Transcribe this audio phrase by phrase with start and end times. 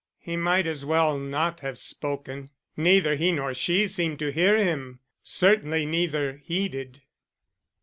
[0.17, 2.49] He might as well not have spoken.
[2.75, 4.99] Neither he nor she seemed to hear him.
[5.21, 7.03] Certainly neither heeded.